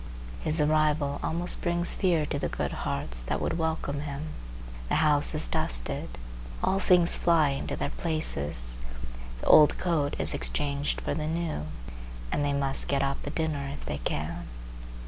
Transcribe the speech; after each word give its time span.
His 0.43 0.59
arrival 0.59 1.19
almost 1.21 1.61
brings 1.61 1.93
fear 1.93 2.25
to 2.25 2.39
the 2.39 2.49
good 2.49 2.71
hearts 2.71 3.21
that 3.21 3.39
would 3.39 3.59
welcome 3.59 3.99
him. 3.99 4.29
The 4.89 4.95
house 4.95 5.35
is 5.35 5.47
dusted, 5.47 6.09
all 6.63 6.79
things 6.79 7.15
fly 7.15 7.49
into 7.49 7.75
their 7.75 7.91
places, 7.91 8.79
the 9.41 9.45
old 9.45 9.77
coat 9.77 10.15
is 10.17 10.33
exchanged 10.33 11.01
for 11.01 11.13
the 11.13 11.27
new, 11.27 11.67
and 12.31 12.43
they 12.43 12.51
must 12.51 12.87
get 12.87 13.03
up 13.03 13.23
a 13.27 13.29
dinner 13.29 13.69
if 13.71 13.85
they 13.85 13.99
can. 13.99 14.47